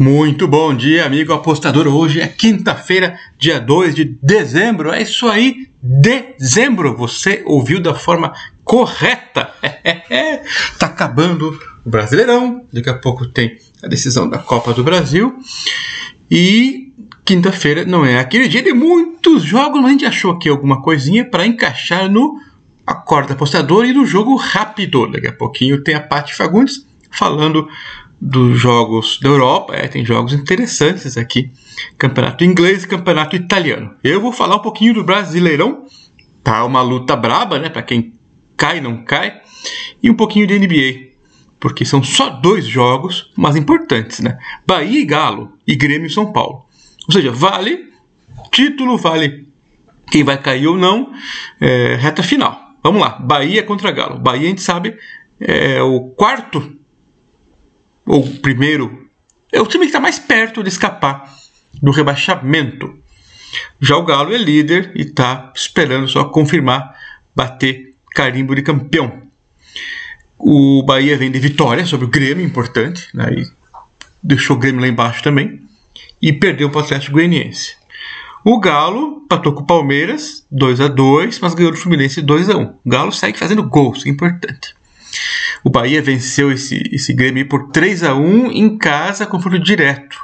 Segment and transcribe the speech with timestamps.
[0.00, 1.88] Muito bom dia, amigo apostador.
[1.88, 4.92] Hoje é quinta-feira, dia 2 de dezembro.
[4.92, 6.96] É isso aí, dezembro.
[6.96, 8.32] Você ouviu da forma
[8.62, 9.52] correta.
[10.78, 12.64] tá acabando o Brasileirão.
[12.72, 15.36] Daqui a pouco tem a decisão da Copa do Brasil.
[16.30, 16.92] E
[17.24, 21.28] quinta-feira não é aquele dia de muitos jogos, mas a gente achou aqui alguma coisinha
[21.28, 22.38] para encaixar no
[22.86, 25.10] Acorda Apostador e no jogo rápido.
[25.10, 27.68] Daqui a pouquinho tem a Paty Fagundes falando
[28.20, 29.74] dos jogos da Europa.
[29.74, 31.50] É, tem jogos interessantes aqui.
[31.96, 33.94] Campeonato inglês e campeonato italiano.
[34.02, 35.86] Eu vou falar um pouquinho do Brasileirão.
[36.42, 37.68] Tá uma luta braba, né?
[37.68, 38.14] Para quem
[38.56, 39.40] cai não cai.
[40.02, 41.08] E um pouquinho de NBA.
[41.60, 44.38] Porque são só dois jogos, mas importantes, né?
[44.66, 46.66] Bahia e Galo e Grêmio e São Paulo.
[47.06, 47.88] Ou seja, vale
[48.50, 49.48] título, vale
[50.10, 51.12] quem vai cair ou não,
[51.60, 52.58] é, reta final.
[52.82, 54.18] Vamos lá, Bahia contra Galo.
[54.18, 54.96] Bahia, a gente sabe,
[55.40, 56.76] é o quarto
[58.08, 59.06] ou primeiro,
[59.52, 61.30] é o time que está mais perto de escapar
[61.82, 62.98] do rebaixamento.
[63.78, 66.96] Já o Galo é líder e está esperando só confirmar,
[67.36, 69.22] bater carimbo de campeão.
[70.38, 73.30] O Bahia vem de vitória sobre o Grêmio, importante, né?
[73.30, 73.46] e
[74.22, 75.60] deixou o Grêmio lá embaixo também,
[76.20, 77.76] e perdeu para o Atlético Goianiense.
[78.44, 82.56] O Galo patou com o Palmeiras 2 a 2 mas ganhou do Fluminense 2 a
[82.56, 84.77] 1 O Galo segue fazendo gols, importante.
[85.64, 90.18] O Bahia venceu esse, esse Grêmio por 3 a 1 em casa, confronto direto.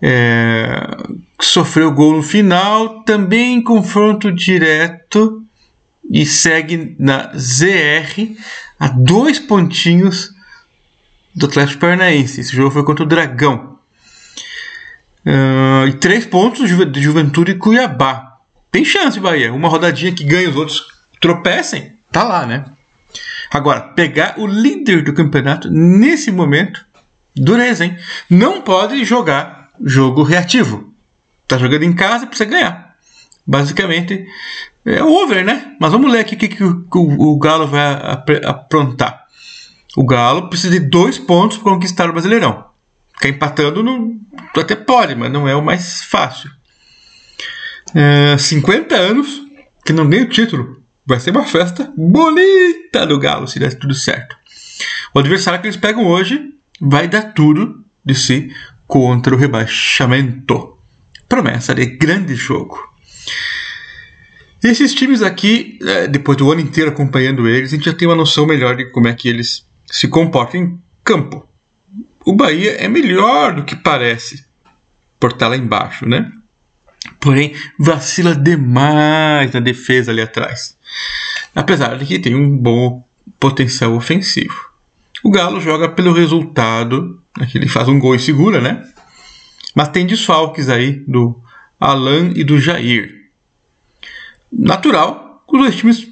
[0.00, 0.96] É,
[1.40, 5.42] sofreu gol no final, também em confronto direto
[6.10, 8.36] e segue na ZR
[8.78, 10.34] a dois pontinhos
[11.34, 12.40] do Atlético Paranaense.
[12.40, 13.78] Esse jogo foi contra o Dragão.
[15.24, 18.38] Uh, e três pontos de Juventude e Cuiabá.
[18.72, 19.52] Tem chance, Bahia.
[19.52, 20.84] Uma rodadinha que ganha, os outros
[21.20, 21.96] tropecem.
[22.10, 22.64] Tá lá, né?
[23.52, 26.84] Agora, pegar o líder do campeonato nesse momento,
[27.36, 27.98] dureza, hein?
[28.30, 30.94] Não pode jogar jogo reativo.
[31.46, 32.96] Tá jogando em casa, precisa ganhar.
[33.46, 34.26] Basicamente,
[34.86, 35.76] é over, né?
[35.78, 37.92] Mas vamos ler aqui o que, que o, o, Galo vai
[38.44, 39.24] aprontar.
[39.96, 42.64] O Galo precisa de dois pontos para conquistar o Brasileirão.
[43.14, 44.18] Ficar empatando não,
[44.56, 46.50] até pode, mas não é o mais fácil.
[47.94, 49.42] É, 50 anos
[49.84, 50.81] que não ganha o título.
[51.04, 54.36] Vai ser uma festa bonita do Galo, se der tudo certo.
[55.12, 58.54] O adversário que eles pegam hoje vai dar tudo de si
[58.86, 60.78] contra o rebaixamento.
[61.28, 62.78] Promessa de grande jogo.
[64.62, 68.14] esses times aqui, é, depois do ano inteiro acompanhando eles, a gente já tem uma
[68.16, 71.48] noção melhor de como é que eles se comportam em campo.
[72.24, 74.46] O Bahia é melhor do que parece
[75.18, 76.32] por estar lá embaixo, né?
[77.20, 80.76] Porém, vacila demais na defesa ali atrás.
[81.54, 83.04] Apesar de que tem um bom
[83.38, 84.70] potencial ofensivo.
[85.22, 87.20] O Galo joga pelo resultado,
[87.54, 88.82] ele faz um gol e segura, né?
[89.74, 91.40] Mas tem desfalques aí do
[91.78, 93.22] Alan e do Jair.
[94.50, 96.08] Natural os dois times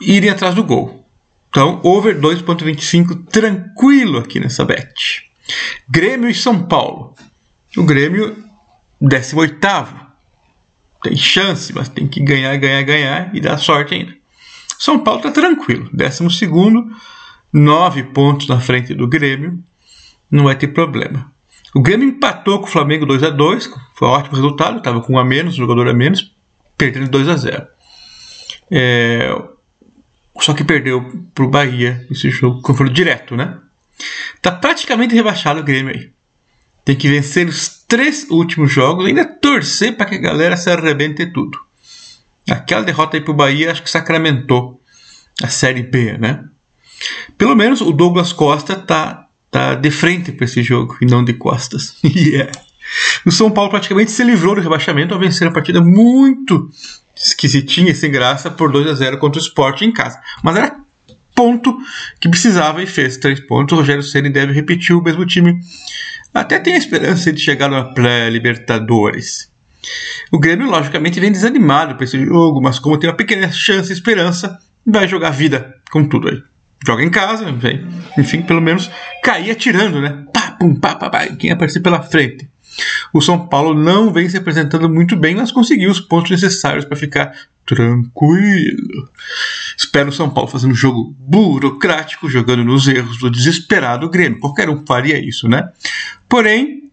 [0.00, 1.06] irem atrás do gol.
[1.48, 5.24] Então, over 2.25 tranquilo aqui nessa bet.
[5.88, 7.14] Grêmio e São Paulo.
[7.76, 8.47] O Grêmio
[9.00, 9.58] 18
[11.02, 14.16] tem chance, mas tem que ganhar, ganhar, ganhar e dar sorte ainda.
[14.78, 16.90] São Paulo está tranquilo, 12 segundo,
[17.52, 19.58] 9 pontos na frente do Grêmio,
[20.30, 21.30] não vai ter problema.
[21.74, 25.14] O Grêmio empatou com o Flamengo 2 a 2 foi um ótimo resultado, estava com
[25.14, 26.34] um a menos, um jogador a menos,
[26.76, 27.66] perdendo 2 a 0
[28.70, 29.42] é,
[30.40, 33.58] Só que perdeu para o Bahia esse jogo, confronto direto, né?
[34.40, 36.10] Tá praticamente rebaixado o Grêmio aí.
[36.88, 40.70] Tem que vencer os três últimos jogos e ainda torcer para que a galera se
[40.70, 41.60] arrebente tudo.
[42.48, 44.80] Aquela derrota aí pro Bahia acho que sacramentou
[45.42, 46.46] a Série B, né?
[47.36, 51.34] Pelo menos o Douglas Costa tá, tá de frente para esse jogo e não de
[51.34, 51.94] costas.
[52.02, 52.50] yeah.
[53.26, 56.70] O São Paulo praticamente se livrou do rebaixamento ao vencer a partida muito
[57.14, 60.18] esquisitinha e sem graça por 2 a 0 contra o Sport em casa.
[60.42, 60.80] Mas era
[61.34, 61.78] ponto
[62.18, 63.74] que precisava e fez três pontos.
[63.74, 65.60] O Rogério Ceni deve repetir o mesmo time
[66.40, 69.50] até tem a esperança de chegar na pré-Libertadores.
[70.30, 73.94] O Grêmio, logicamente, vem desanimado para esse jogo, mas como tem uma pequena chance e
[73.94, 76.42] esperança, vai jogar vida com tudo aí.
[76.86, 77.46] Joga em casa,
[78.16, 78.90] enfim, pelo menos
[79.22, 80.24] cair atirando, né?
[80.32, 82.48] Pá, pum, pá, pá, pá, quem aparecer pela frente.
[83.12, 86.96] O São Paulo não vem se apresentando muito bem, mas conseguiu os pontos necessários para
[86.96, 87.32] ficar
[87.66, 89.08] tranquilo.
[89.76, 94.40] Espero o São Paulo fazendo um jogo burocrático, jogando nos erros do desesperado Grêmio.
[94.40, 95.68] Qualquer um faria isso, né?
[96.28, 96.90] Porém,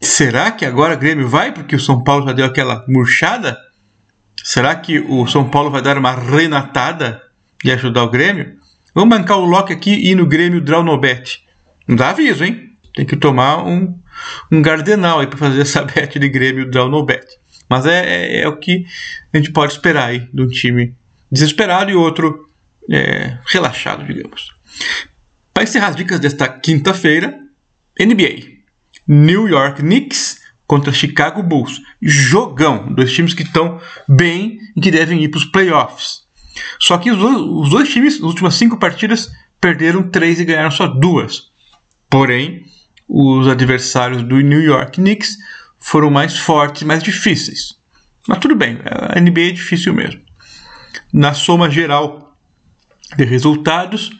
[0.00, 3.58] será que agora o Grêmio vai porque o São Paulo já deu aquela murchada?
[4.42, 7.22] Será que o São Paulo vai dar uma renatada
[7.64, 8.58] e ajudar o Grêmio?
[8.94, 11.42] Vamos bancar o Loki aqui e ir no Grêmio Draw no bet.
[11.86, 12.70] Não dá aviso, hein?
[12.94, 13.98] Tem que tomar um,
[14.50, 17.26] um gardenal aí para fazer essa bet de Grêmio draw no bet.
[17.68, 18.86] Mas é, é, é, o que
[19.32, 20.94] a gente pode esperar aí de um time
[21.30, 22.48] desesperado e outro
[22.90, 24.54] é, relaxado, digamos.
[25.52, 27.38] Para encerrar as dicas desta quinta-feira,
[27.98, 28.54] NBA.
[29.06, 31.80] New York Knicks contra Chicago Bulls.
[32.00, 32.92] Jogão.
[32.92, 36.24] Dois times que estão bem e que devem ir para os playoffs.
[36.78, 39.30] Só que os dois, os dois times, nas últimas cinco partidas,
[39.60, 41.50] perderam três e ganharam só duas.
[42.08, 42.64] Porém,
[43.08, 45.36] os adversários do New York Knicks
[45.78, 47.76] foram mais fortes e mais difíceis.
[48.26, 50.20] Mas tudo bem, a NBA é difícil mesmo.
[51.12, 52.36] Na soma geral
[53.16, 54.10] de resultados,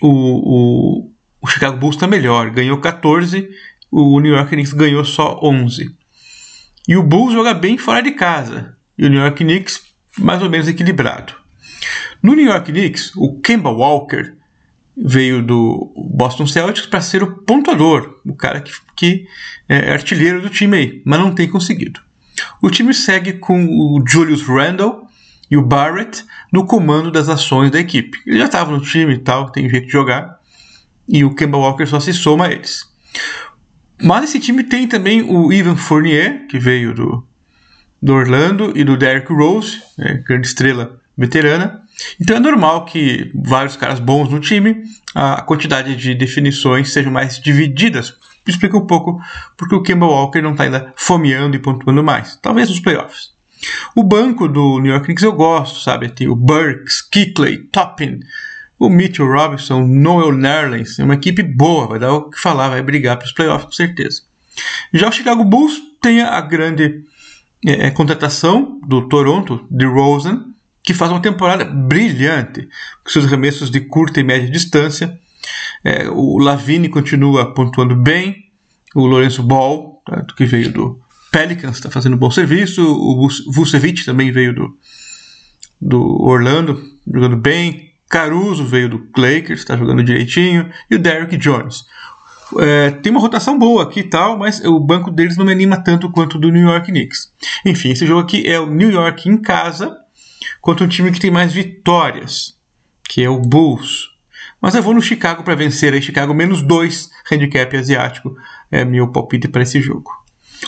[0.00, 1.12] o, o,
[1.44, 3.46] o Chicago Bulls está melhor, ganhou 14,
[3.90, 5.94] o New York Knicks ganhou só 11.
[6.88, 9.82] E o Bulls joga bem fora de casa, e o New York Knicks
[10.18, 11.34] mais ou menos equilibrado.
[12.22, 14.32] No New York Knicks, o Kemba Walker
[14.96, 19.26] veio do Boston Celtics para ser o pontuador, o cara que, que
[19.68, 22.00] é artilheiro do time aí, mas não tem conseguido.
[22.62, 25.06] O time segue com o Julius Randle
[25.50, 28.16] e o Barrett no comando das ações da equipe.
[28.26, 30.42] Ele já estava no time e tal, tem jeito de jogar,
[31.08, 32.82] e o Kemba Walker só se soma a eles.
[34.02, 37.26] Mas esse time tem também o Ivan Fournier, que veio do,
[38.02, 41.82] do Orlando, e do Derrick Rose, né, grande estrela veterana.
[42.20, 44.82] Então é normal que vários caras bons no time,
[45.14, 48.14] a quantidade de definições sejam mais divididas.
[48.46, 49.20] Explica um pouco
[49.56, 52.36] porque o Kemba Walker não está ainda fomeando e pontuando mais.
[52.42, 53.32] Talvez nos playoffs.
[53.94, 56.10] O banco do New York Knicks eu gosto, sabe?
[56.10, 58.20] Tem o Burks, Kickley, Toppin,
[58.78, 60.98] o Mitchell Robinson, Noel Nerlens.
[60.98, 63.72] É uma equipe boa, vai dar o que falar, vai brigar para os playoffs com
[63.72, 64.22] certeza.
[64.92, 67.02] Já o Chicago Bulls tem a grande
[67.64, 72.68] é, contratação do Toronto, de Rosen, que faz uma temporada brilhante,
[73.02, 75.18] com seus arremessos de curta e média distância.
[75.82, 78.50] É, o Lavine continua pontuando bem,
[78.94, 81.00] o Lourenço Ball, tá, que veio do
[81.32, 84.78] Pelicans, está fazendo um bom serviço, o Vucevic também veio do,
[85.80, 86.80] do Orlando,
[87.12, 91.84] jogando bem, Caruso veio do Lakers, está jogando direitinho, e o Derrick Jones.
[92.60, 95.82] É, tem uma rotação boa aqui e tal, mas o banco deles não me anima
[95.82, 97.32] tanto quanto o do New York Knicks.
[97.64, 99.98] Enfim, esse jogo aqui é o New York em casa
[100.60, 102.54] contra um time que tem mais vitórias,
[103.02, 104.10] que é o Bulls.
[104.62, 108.36] Mas eu vou no Chicago para vencer aí, Chicago menos 2, handicap asiático,
[108.70, 110.12] é meu palpite para esse jogo.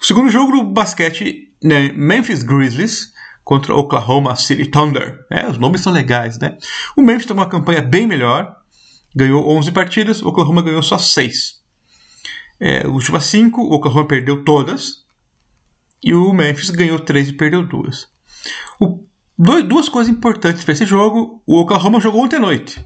[0.00, 3.12] O segundo jogo do basquete, né, Memphis Grizzlies
[3.44, 5.24] contra Oklahoma City Thunder.
[5.30, 6.56] É, os nomes são legais, né?
[6.96, 8.56] O Memphis tem uma campanha bem melhor,
[9.14, 11.62] ganhou 11 partidas, o Oklahoma ganhou só 6.
[12.58, 15.04] É, últimas 5, o Oklahoma perdeu todas,
[16.02, 18.08] e o Memphis ganhou 3 e perdeu 2.
[18.80, 19.04] O
[19.36, 21.42] duas coisas importantes para esse jogo.
[21.46, 22.84] O Oklahoma jogou ontem à noite,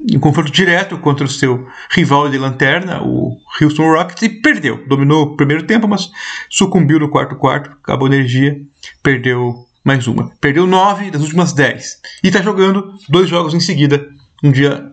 [0.00, 4.86] em confronto direto contra o seu rival de lanterna, o Houston Rockets, e perdeu.
[4.86, 6.10] Dominou o primeiro tempo, mas
[6.48, 8.60] sucumbiu no quarto quarto, acabou a energia,
[9.02, 10.30] perdeu mais uma.
[10.40, 12.00] Perdeu nove das últimas dez.
[12.22, 14.08] E está jogando dois jogos em seguida,
[14.42, 14.92] um dia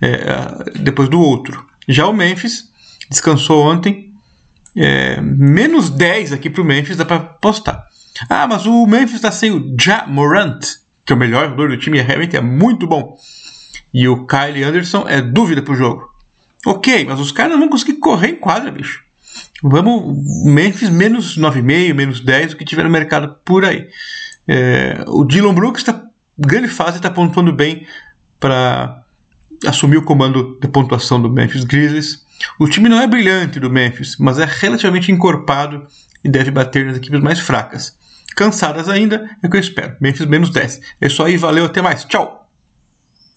[0.00, 1.66] é, depois do outro.
[1.88, 2.70] Já o Memphis
[3.08, 4.12] descansou ontem.
[4.74, 7.84] É, menos 10 aqui para o Memphis, dá para postar.
[8.28, 10.60] Ah, mas o Memphis está sem o Ja Morant,
[11.04, 13.18] que é o melhor jogador do time, e realmente é muito bom.
[13.92, 16.10] E o Kyle Anderson é dúvida pro jogo.
[16.64, 19.04] Ok, mas os caras não vão conseguir correr em quadra, bicho.
[19.62, 23.88] Vamos, Memphis menos 9,5, menos 10, o que tiver no mercado por aí.
[24.46, 26.04] É, o Dylan Brooks está
[26.38, 27.86] grande fase, está pontuando bem
[28.40, 29.04] para
[29.66, 32.24] assumir o comando de pontuação do Memphis Grizzlies.
[32.58, 35.86] O time não é brilhante do Memphis, mas é relativamente encorpado
[36.24, 37.96] e deve bater nas equipes mais fracas.
[38.34, 39.96] Cansadas ainda, é o que eu espero.
[40.00, 40.80] Memphis menos 10.
[41.00, 42.04] É isso aí, valeu, até mais.
[42.04, 42.41] Tchau!